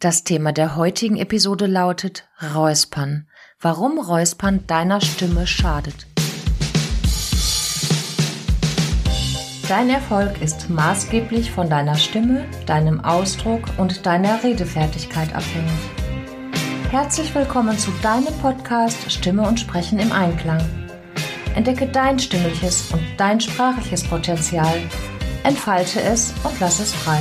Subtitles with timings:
[0.00, 3.26] Das Thema der heutigen Episode lautet Räuspern.
[3.60, 6.06] Warum Räuspern deiner Stimme schadet.
[9.66, 15.72] Dein Erfolg ist maßgeblich von deiner Stimme, deinem Ausdruck und deiner Redefertigkeit abhängig.
[16.92, 20.64] Herzlich willkommen zu deinem Podcast Stimme und Sprechen im Einklang.
[21.56, 24.78] Entdecke dein stimmliches und dein sprachliches Potenzial,
[25.42, 27.20] entfalte es und lass es frei.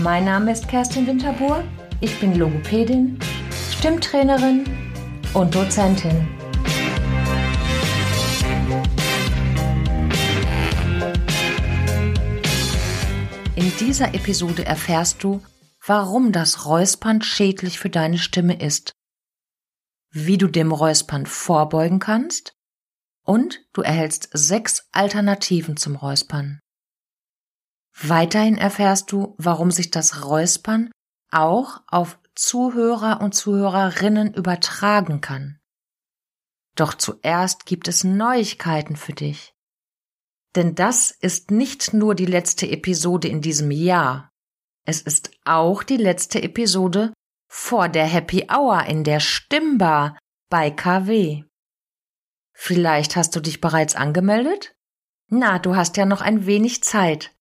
[0.00, 1.62] Mein Name ist Kerstin Winterbuhr.
[2.00, 3.16] Ich bin Logopädin,
[3.78, 4.64] Stimmtrainerin
[5.34, 6.26] und Dozentin.
[13.54, 15.40] In dieser Episode erfährst du,
[15.86, 18.94] warum das Räuspern schädlich für deine Stimme ist,
[20.10, 22.56] wie du dem Räuspern vorbeugen kannst
[23.22, 26.58] und du erhältst sechs Alternativen zum Räuspern.
[28.00, 30.90] Weiterhin erfährst du, warum sich das Räuspern
[31.30, 35.58] auch auf Zuhörer und Zuhörerinnen übertragen kann.
[36.74, 39.54] Doch zuerst gibt es Neuigkeiten für dich.
[40.56, 44.30] Denn das ist nicht nur die letzte Episode in diesem Jahr,
[44.86, 47.14] es ist auch die letzte Episode
[47.48, 50.18] vor der Happy Hour in der Stimmbar
[50.50, 51.44] bei KW.
[52.52, 54.76] Vielleicht hast du dich bereits angemeldet?
[55.28, 57.33] Na, du hast ja noch ein wenig Zeit.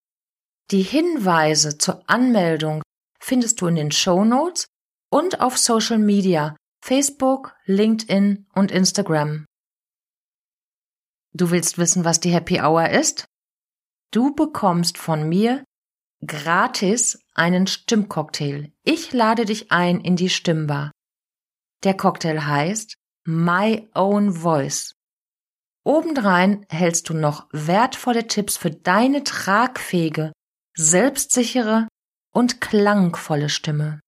[0.71, 2.81] Die Hinweise zur Anmeldung
[3.19, 4.67] findest du in den Show Notes
[5.11, 9.45] und auf Social Media, Facebook, LinkedIn und Instagram.
[11.33, 13.25] Du willst wissen, was die Happy Hour ist?
[14.11, 15.63] Du bekommst von mir
[16.25, 18.71] gratis einen Stimmcocktail.
[18.83, 20.91] Ich lade dich ein in die Stimmbar.
[21.83, 24.93] Der Cocktail heißt My Own Voice.
[25.85, 30.31] Obendrein hältst du noch wertvolle Tipps für deine tragfähige
[30.75, 31.87] selbstsichere
[32.33, 33.99] und klangvolle Stimme.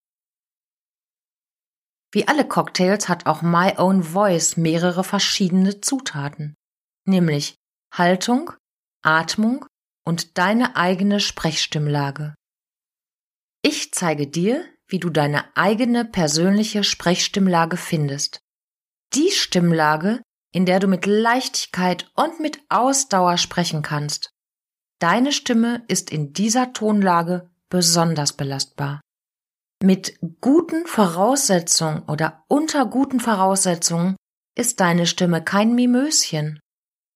[2.11, 6.55] Wie alle Cocktails hat auch My Own Voice mehrere verschiedene Zutaten,
[7.05, 7.55] nämlich
[7.93, 8.51] Haltung,
[9.03, 9.65] Atmung
[10.05, 12.33] und deine eigene Sprechstimmlage.
[13.61, 18.39] Ich zeige dir, wie du deine eigene persönliche Sprechstimmlage findest.
[19.13, 20.21] Die Stimmlage,
[20.51, 24.34] in der du mit Leichtigkeit und mit Ausdauer sprechen kannst.
[24.99, 29.01] Deine Stimme ist in dieser Tonlage besonders belastbar.
[29.83, 34.15] Mit guten Voraussetzungen oder unter guten Voraussetzungen
[34.57, 36.59] ist deine Stimme kein Mimöschen.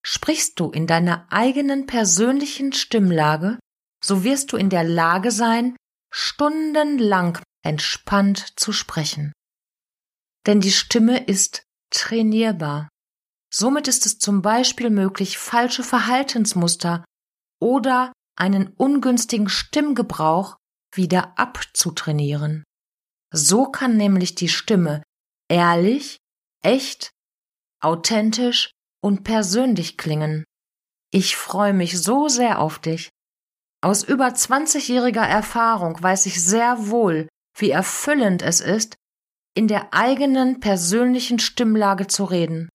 [0.04, 3.58] Sprichst du in deiner eigenen persönlichen Stimmlage,
[4.04, 5.76] so wirst du in der Lage sein,
[6.12, 9.32] stundenlang entspannt zu sprechen.
[10.46, 12.88] Denn die Stimme ist trainierbar.
[13.52, 17.04] Somit ist es zum Beispiel möglich, falsche Verhaltensmuster
[17.60, 20.56] oder einen ungünstigen Stimmgebrauch
[20.94, 22.64] wieder abzutrainieren.
[23.32, 25.02] So kann nämlich die Stimme
[25.48, 26.16] ehrlich,
[26.62, 27.10] echt,
[27.80, 28.70] authentisch
[29.02, 30.44] und persönlich klingen.
[31.12, 33.10] Ich freue mich so sehr auf dich.
[33.82, 38.94] Aus über 20-jähriger Erfahrung weiß ich sehr wohl, wie erfüllend es ist,
[39.56, 42.68] in der eigenen persönlichen Stimmlage zu reden.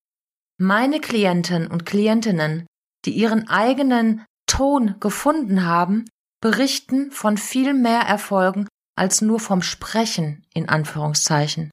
[0.60, 2.66] Meine Klienten und Klientinnen,
[3.06, 6.06] die ihren eigenen Ton gefunden haben,
[6.42, 8.68] berichten von viel mehr Erfolgen
[8.98, 11.72] als nur vom Sprechen in Anführungszeichen.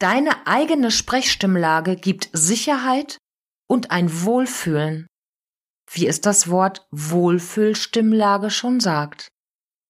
[0.00, 3.18] Deine eigene Sprechstimmlage gibt Sicherheit
[3.68, 5.06] und ein Wohlfühlen,
[5.92, 9.28] wie es das Wort Wohlfühlstimmlage schon sagt.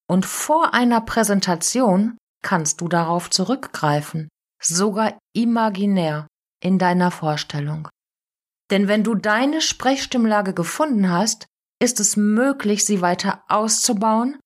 [0.09, 4.29] Und vor einer Präsentation kannst du darauf zurückgreifen,
[4.61, 6.27] sogar imaginär
[6.63, 7.89] in deiner Vorstellung.
[8.71, 11.47] Denn wenn du deine Sprechstimmlage gefunden hast,
[11.81, 14.39] ist es möglich, sie weiter auszubauen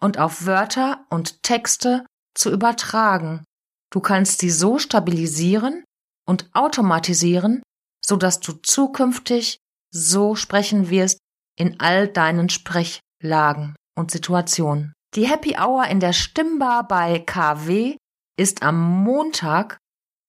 [0.00, 3.44] und auf Wörter und Texte zu übertragen.
[3.90, 5.84] Du kannst sie so stabilisieren
[6.26, 7.62] und automatisieren,
[8.04, 9.58] so dass du zukünftig
[9.90, 11.18] so sprechen wirst
[11.58, 14.92] in all deinen Sprechlagen und Situationen.
[15.14, 17.96] Die Happy Hour in der Stimmbar bei KW
[18.38, 19.78] ist am Montag,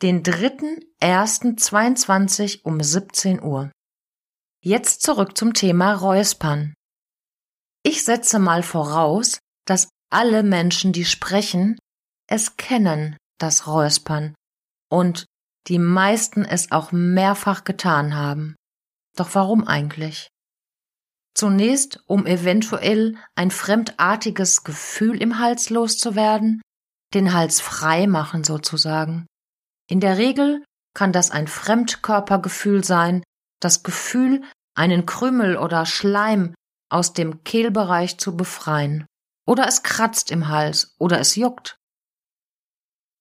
[0.01, 3.69] den 3.1.22 um 17 Uhr.
[4.61, 6.73] Jetzt zurück zum Thema Räuspern.
[7.81, 11.79] Ich setze mal voraus, dass alle Menschen, die sprechen,
[12.27, 14.35] es kennen, das Räuspern,
[14.91, 15.25] und
[15.67, 18.55] die meisten es auch mehrfach getan haben.
[19.15, 20.27] Doch warum eigentlich?
[21.33, 26.61] Zunächst, um eventuell ein fremdartiges Gefühl im Hals loszuwerden,
[27.13, 29.25] den Hals frei machen sozusagen.
[29.89, 33.23] In der Regel kann das ein Fremdkörpergefühl sein,
[33.59, 34.43] das Gefühl,
[34.75, 36.53] einen Krümel oder Schleim
[36.89, 39.05] aus dem Kehlbereich zu befreien.
[39.47, 41.75] Oder es kratzt im Hals oder es juckt.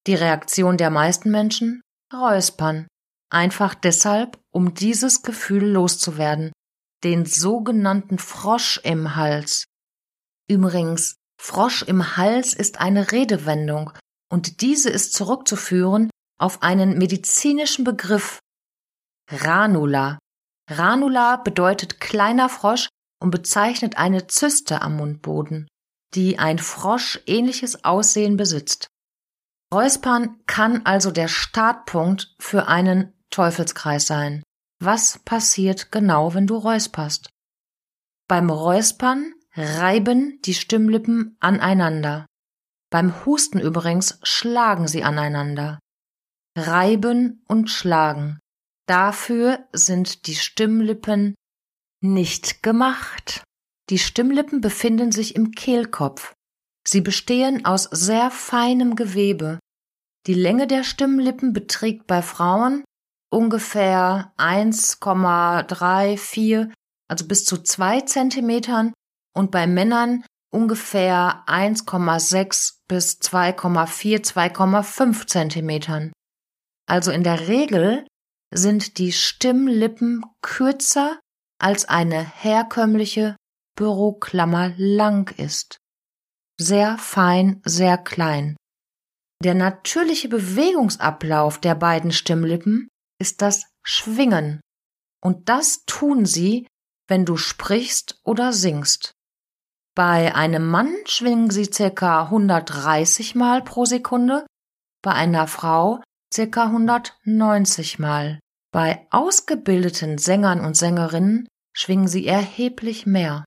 [0.07, 1.83] Die Reaktion der meisten Menschen?
[2.13, 2.87] Räuspern.
[3.31, 6.53] Einfach deshalb, um dieses Gefühl loszuwerden.
[7.05, 9.65] Den sogenannten Frosch im Hals.
[10.49, 13.93] Übrigens, Frosch im Hals ist eine Redewendung
[14.31, 18.39] und diese ist zurückzuführen auf einen medizinischen Begriff.
[19.31, 20.19] Ranula.
[20.69, 22.89] Ranula bedeutet kleiner Frosch
[23.21, 25.67] und bezeichnet eine Zyste am Mundboden,
[26.15, 28.89] die ein Frosch ähnliches Aussehen besitzt.
[29.73, 34.43] Räuspern kann also der Startpunkt für einen Teufelskreis sein.
[34.81, 37.29] Was passiert genau, wenn du räusperst?
[38.29, 42.27] Beim Räuspern reiben die Stimmlippen aneinander.
[42.91, 45.79] Beim Husten übrigens schlagen sie aneinander.
[46.57, 48.39] Reiben und schlagen.
[48.89, 51.37] Dafür sind die Stimmlippen
[52.03, 53.45] nicht gemacht.
[53.91, 56.33] Die Stimmlippen befinden sich im Kehlkopf.
[56.87, 59.59] Sie bestehen aus sehr feinem Gewebe.
[60.27, 62.83] Die Länge der Stimmlippen beträgt bei Frauen
[63.31, 66.73] ungefähr 1,34,
[67.09, 68.95] also bis zu zwei Zentimetern
[69.37, 76.11] und bei Männern ungefähr 1,6 bis 2,4, 2,5 Zentimetern.
[76.87, 78.07] Also in der Regel
[78.51, 81.21] sind die Stimmlippen kürzer
[81.61, 83.37] als eine herkömmliche
[83.77, 85.79] Büroklammer lang ist.
[86.59, 88.57] Sehr fein, sehr klein.
[89.43, 92.89] Der natürliche Bewegungsablauf der beiden Stimmlippen
[93.21, 94.61] ist das Schwingen.
[95.23, 96.67] Und das tun sie,
[97.09, 99.13] wenn du sprichst oder singst.
[99.95, 104.47] Bei einem Mann schwingen sie circa 130 Mal pro Sekunde,
[105.03, 106.01] bei einer Frau
[106.33, 108.41] circa 190 Mal.
[108.73, 113.45] Bei ausgebildeten Sängern und Sängerinnen schwingen sie erheblich mehr.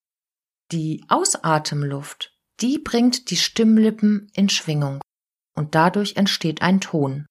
[0.72, 5.02] Die Ausatemluft, die bringt die Stimmlippen in Schwingung
[5.54, 7.26] und dadurch entsteht ein Ton.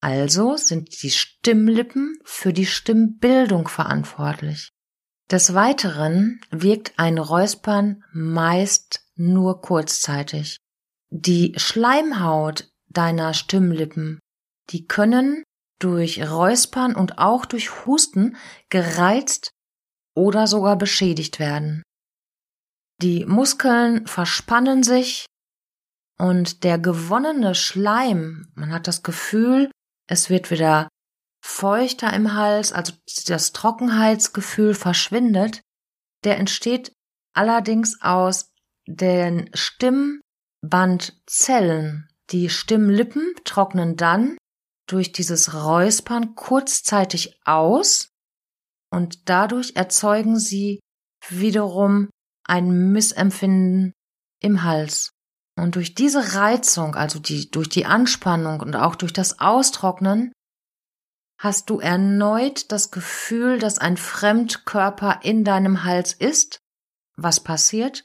[0.00, 4.70] Also sind die Stimmlippen für die Stimmbildung verantwortlich.
[5.30, 10.58] Des Weiteren wirkt ein Räuspern meist nur kurzzeitig.
[11.10, 14.20] Die Schleimhaut deiner Stimmlippen,
[14.70, 15.42] die können
[15.78, 18.36] durch Räuspern und auch durch Husten
[18.70, 19.50] gereizt
[20.14, 21.82] oder sogar beschädigt werden.
[23.02, 25.26] Die Muskeln verspannen sich
[26.18, 29.70] und der gewonnene Schleim, man hat das Gefühl,
[30.08, 30.88] es wird wieder
[31.44, 32.94] feuchter im Hals, also
[33.26, 35.60] das Trockenheitsgefühl verschwindet,
[36.24, 36.94] der entsteht
[37.34, 38.48] allerdings aus
[38.86, 42.08] den Stimmbandzellen.
[42.30, 44.38] Die Stimmlippen trocknen dann
[44.86, 48.08] durch dieses Räuspern kurzzeitig aus
[48.90, 50.80] und dadurch erzeugen sie
[51.28, 52.08] wiederum
[52.44, 53.92] ein Missempfinden
[54.40, 55.10] im Hals.
[55.58, 60.32] Und durch diese Reizung, also die, durch die Anspannung und auch durch das Austrocknen,
[61.40, 66.58] hast du erneut das Gefühl, dass ein Fremdkörper in deinem Hals ist.
[67.16, 68.04] Was passiert?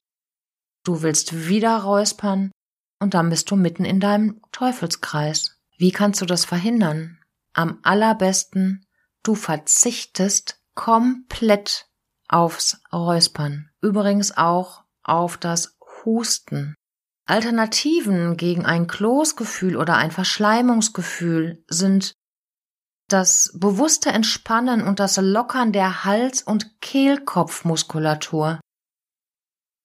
[0.83, 2.51] Du willst wieder räuspern
[2.99, 5.60] und dann bist du mitten in deinem Teufelskreis.
[5.81, 7.17] Wie kannst du das verhindern?
[7.53, 8.85] Am allerbesten,
[9.23, 11.87] du verzichtest komplett
[12.27, 13.71] aufs Räuspern.
[13.81, 16.75] Übrigens auch auf das Husten.
[17.25, 22.13] Alternativen gegen ein Kloßgefühl oder ein Verschleimungsgefühl sind
[23.07, 28.61] das bewusste Entspannen und das Lockern der Hals- und Kehlkopfmuskulatur.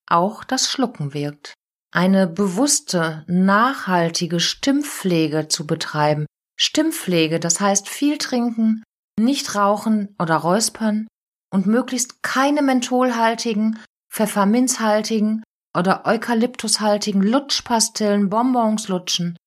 [0.06, 1.54] Auch das Schlucken wirkt.
[1.96, 6.26] Eine bewusste, nachhaltige Stimmpflege zu betreiben.
[6.60, 8.82] Stimmpflege, das heißt viel trinken,
[9.18, 11.08] nicht rauchen oder räuspern
[11.50, 13.78] und möglichst keine mentholhaltigen,
[14.12, 15.42] pfefferminzhaltigen
[15.74, 19.38] oder eukalyptushaltigen Lutschpastillen, Bonbons lutschen.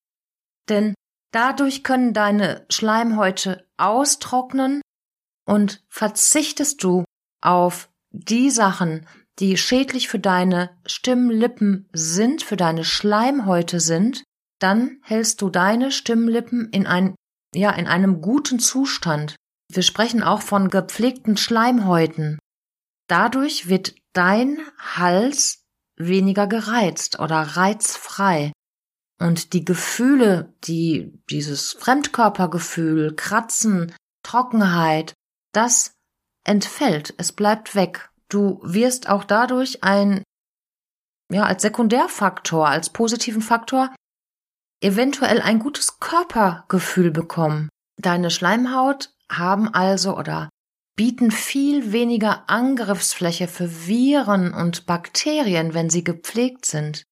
[0.68, 0.94] Denn
[1.32, 4.80] dadurch können deine Schleimhäute austrocknen
[5.46, 7.04] und verzichtest du
[7.42, 9.06] auf die Sachen,
[9.40, 14.22] die schädlich für deine Stimmlippen sind, für deine Schleimhäute sind,
[14.60, 17.14] dann hältst du deine Stimmlippen in ein,
[17.54, 19.36] ja, in einem guten Zustand.
[19.72, 22.38] Wir sprechen auch von gepflegten Schleimhäuten.
[23.08, 25.62] Dadurch wird dein Hals
[25.96, 28.52] weniger gereizt oder reizfrei.
[29.18, 35.14] Und die Gefühle, die, dieses Fremdkörpergefühl, Kratzen, Trockenheit,
[35.52, 35.92] das
[36.44, 38.09] entfällt, es bleibt weg.
[38.30, 40.22] Du wirst auch dadurch ein,
[41.30, 43.94] ja, als Sekundärfaktor, als positiven Faktor
[44.82, 47.68] eventuell ein gutes Körpergefühl bekommen.
[48.00, 50.48] Deine Schleimhaut haben also oder
[50.96, 57.04] bieten viel weniger Angriffsfläche für Viren und Bakterien, wenn sie gepflegt sind.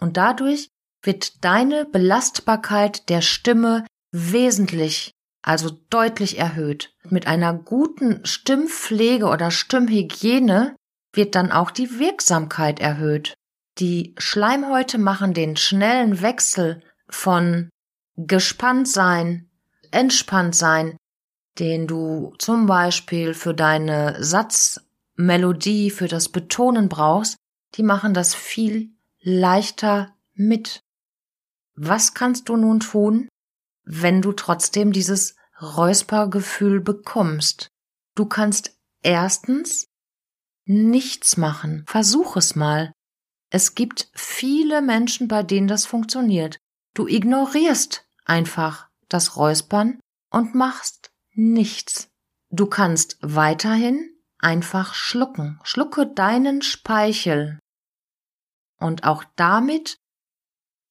[0.00, 0.68] Und dadurch
[1.02, 5.12] wird deine Belastbarkeit der Stimme wesentlich,
[5.46, 6.92] also deutlich erhöht.
[7.08, 10.74] Mit einer guten Stimmpflege oder Stimmhygiene
[11.12, 13.34] wird dann auch die Wirksamkeit erhöht.
[13.78, 17.70] Die Schleimhäute machen den schnellen Wechsel von
[18.16, 19.48] gespannt sein,
[19.92, 20.96] entspannt sein,
[21.60, 27.36] den du zum Beispiel für deine Satzmelodie, für das Betonen brauchst,
[27.76, 30.80] die machen das viel leichter mit.
[31.76, 33.28] Was kannst du nun tun,
[33.84, 37.68] wenn du trotzdem dieses Räuspergefühl bekommst?
[38.14, 39.86] Du kannst erstens
[40.64, 41.84] nichts machen.
[41.86, 42.92] Versuch es mal.
[43.50, 46.58] Es gibt viele Menschen, bei denen das funktioniert.
[46.94, 52.08] Du ignorierst einfach das Räuspern und machst nichts.
[52.50, 55.60] Du kannst weiterhin einfach schlucken.
[55.62, 57.58] Schlucke deinen Speichel.
[58.78, 59.98] Und auch damit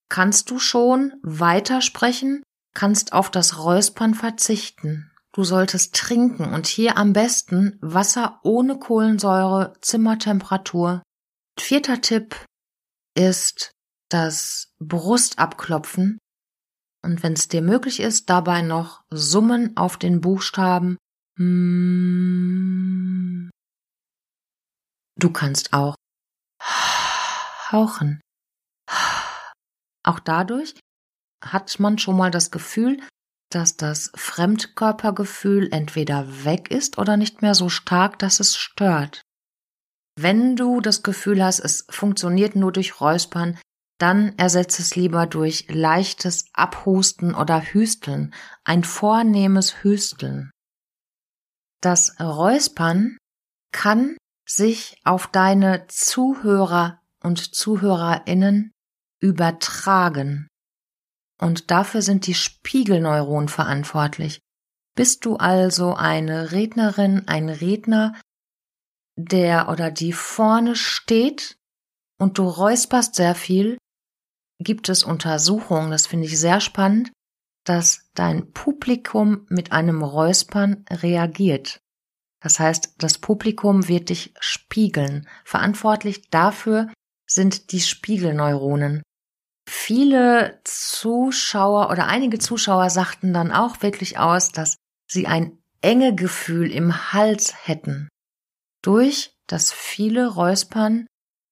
[0.10, 2.44] kannst du schon weitersprechen,
[2.76, 5.12] kannst auf das Räuspern verzichten.
[5.34, 11.02] Du solltest trinken und hier am besten Wasser ohne Kohlensäure, Zimmertemperatur.
[11.60, 12.36] Vierter Tipp
[13.16, 13.72] ist
[14.10, 16.20] das Brustabklopfen
[17.06, 20.98] und wenn es dir möglich ist, dabei noch Summen auf den Buchstaben.
[21.38, 21.44] Du
[25.32, 25.96] kannst auch
[27.72, 28.22] hauchen.
[30.08, 30.76] Auch dadurch
[31.46, 33.00] hat man schon mal das Gefühl,
[33.50, 39.22] dass das Fremdkörpergefühl entweder weg ist oder nicht mehr so stark, dass es stört.
[40.18, 43.60] Wenn du das Gefühl hast, es funktioniert nur durch Räuspern,
[43.98, 48.34] dann ersetze es lieber durch leichtes Abhusten oder Hüsteln,
[48.64, 50.52] ein vornehmes Hüsteln.
[51.82, 53.18] Das Räuspern
[53.72, 58.72] kann sich auf deine Zuhörer und Zuhörerinnen
[59.22, 60.48] übertragen.
[61.40, 64.40] Und dafür sind die Spiegelneuronen verantwortlich.
[64.96, 68.20] Bist du also eine Rednerin, ein Redner,
[69.18, 71.58] der oder die vorne steht
[72.18, 73.78] und du räusperst sehr viel,
[74.60, 77.12] gibt es Untersuchungen, das finde ich sehr spannend,
[77.66, 81.80] dass dein Publikum mit einem Räuspern reagiert.
[82.42, 85.28] Das heißt, das Publikum wird dich spiegeln.
[85.44, 86.94] Verantwortlich dafür
[87.28, 89.02] sind die Spiegelneuronen.
[89.68, 96.72] Viele Zuschauer oder einige Zuschauer sagten dann auch wirklich aus, dass sie ein enge Gefühl
[96.72, 98.10] im Hals hätten.
[98.82, 101.08] Durch das viele Räuspern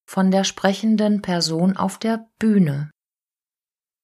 [0.08, 2.90] von der sprechenden Person auf der Bühne.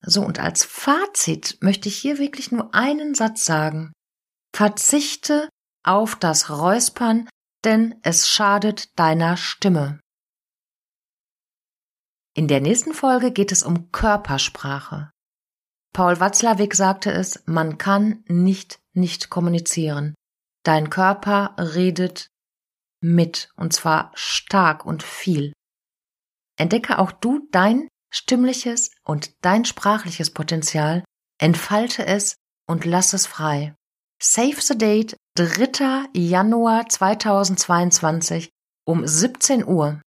[0.02, 3.92] So, und als Fazit möchte ich hier wirklich nur einen Satz sagen.
[4.54, 5.48] Verzichte
[5.84, 7.28] auf das Räuspern,
[7.64, 10.00] denn es schadet deiner Stimme.
[12.40, 15.10] In der nächsten Folge geht es um Körpersprache.
[15.92, 20.14] Paul Watzlawick sagte es, man kann nicht nicht kommunizieren.
[20.64, 22.30] Dein Körper redet
[23.02, 25.52] mit, und zwar stark und viel.
[26.56, 31.04] Entdecke auch du dein stimmliches und dein sprachliches Potenzial,
[31.38, 33.74] entfalte es und lass es frei.
[34.18, 36.08] Save the Date 3.
[36.14, 38.48] Januar 2022
[38.86, 40.00] um 17 Uhr.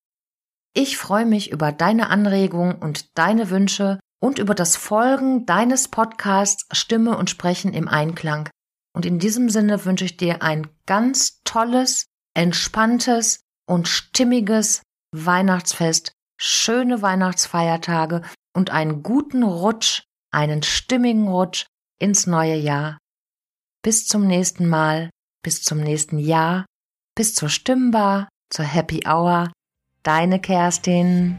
[0.76, 6.66] Ich freue mich über deine Anregungen und deine Wünsche und über das Folgen deines Podcasts
[6.72, 8.50] Stimme und Sprechen im Einklang.
[8.96, 14.82] Und in diesem Sinne wünsche ich dir ein ganz tolles, entspanntes und stimmiges
[15.14, 18.24] Weihnachtsfest, schöne Weihnachtsfeiertage
[18.56, 21.68] und einen guten Rutsch, einen stimmigen Rutsch
[22.00, 22.98] ins neue Jahr.
[23.84, 25.12] Bis zum nächsten Mal,
[25.44, 26.66] bis zum nächsten Jahr,
[27.16, 29.52] bis zur Stimmbar, zur Happy Hour
[30.04, 31.38] Deine Kerstin.